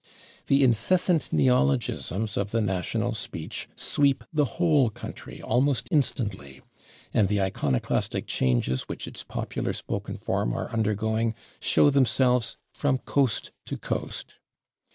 The 0.47 0.63
incessant 0.63 1.31
neologisms 1.31 2.35
of 2.35 2.49
the 2.49 2.59
national 2.59 3.13
speech 3.13 3.69
sweep 3.75 4.23
the 4.33 4.45
whole 4.57 4.89
country 4.89 5.43
almost 5.43 5.87
instantly, 5.91 6.63
and 7.13 7.27
the 7.27 7.39
iconoclastic 7.39 8.25
changes 8.25 8.89
which 8.89 9.07
its 9.07 9.23
popular 9.23 9.73
spoken 9.73 10.17
form 10.17 10.55
are 10.55 10.71
undergoing 10.73 11.35
show 11.59 11.91
themselves 11.91 12.57
from 12.71 12.97
coast 12.97 13.51
to 13.67 13.77
coast. 13.77 14.39